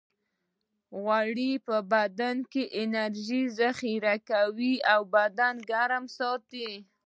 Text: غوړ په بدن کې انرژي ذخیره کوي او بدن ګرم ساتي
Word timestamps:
غوړ 1.03 1.37
په 1.67 1.75
بدن 1.93 2.37
کې 2.51 2.63
انرژي 2.83 3.43
ذخیره 3.59 4.15
کوي 4.29 4.73
او 4.93 5.01
بدن 5.15 5.55
ګرم 5.71 6.05
ساتي 6.17 6.69